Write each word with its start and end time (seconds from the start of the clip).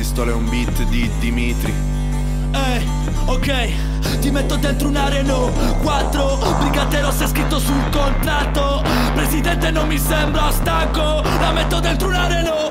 pistola 0.00 0.30
e 0.30 0.34
un 0.34 0.48
beat 0.48 0.82
di 0.84 1.10
Dimitri. 1.18 1.74
Ehi, 2.52 2.88
ok, 3.26 4.18
ti 4.20 4.30
metto 4.30 4.56
dentro 4.56 4.88
un 4.88 4.96
areno. 4.96 5.52
4 5.82 6.38
Brigate 6.58 7.02
rosse 7.02 7.26
scritto 7.26 7.58
sul 7.58 7.86
contratto. 7.90 8.82
Presidente 9.12 9.70
non 9.70 9.86
mi 9.86 9.98
sembra 9.98 10.50
stanco 10.52 11.22
La 11.38 11.52
metto 11.52 11.80
dentro 11.80 12.08
un 12.08 12.14
areno 12.14 12.69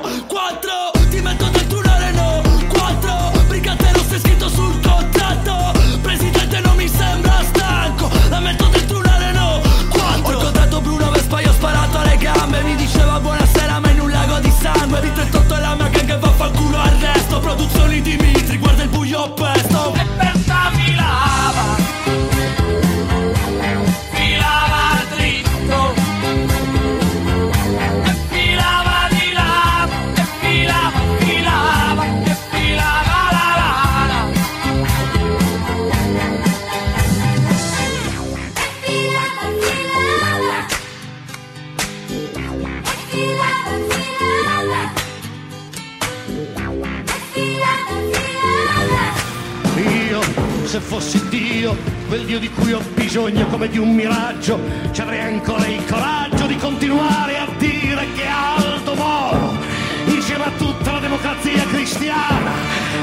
Se 50.70 50.78
fossi 50.78 51.20
Dio, 51.28 51.76
quel 52.06 52.24
Dio 52.26 52.38
di 52.38 52.48
cui 52.48 52.72
ho 52.72 52.80
bisogno 52.94 53.44
come 53.46 53.68
di 53.68 53.78
un 53.78 53.92
miraggio, 53.92 54.56
ci 54.92 55.00
avrei 55.00 55.20
ancora 55.20 55.66
il 55.66 55.84
coraggio 55.84 56.46
di 56.46 56.56
continuare 56.58 57.38
a 57.38 57.48
dire 57.58 58.06
che 58.14 58.24
Aldo 58.24 58.94
Moro, 58.94 59.56
insieme 60.04 60.44
a 60.44 60.50
tutta 60.56 60.92
la 60.92 61.00
democrazia 61.00 61.64
cristiana, 61.72 62.52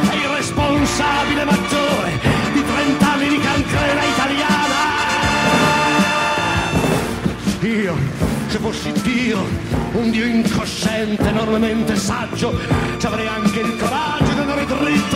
è 0.10 0.16
il 0.16 0.30
responsabile 0.30 1.44
maggiore 1.44 1.87
se 8.50 8.60
fossi 8.60 8.92
Dio, 9.02 9.46
un 9.94 10.10
Dio 10.10 10.26
incosciente, 10.26 11.28
enormemente 11.28 11.96
saggio, 11.96 12.58
ci 12.98 13.06
avrei 13.06 13.28
anche 13.28 13.60
il 13.60 13.76
coraggio 13.78 14.32
di 14.34 14.40
andare 14.40 14.66
dritto 14.66 15.07